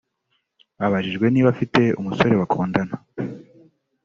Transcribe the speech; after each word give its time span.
Abajijwe 0.85 1.25
niba 1.29 1.47
afite 1.53 1.81
umusore 1.99 2.33
bakundana 2.41 2.95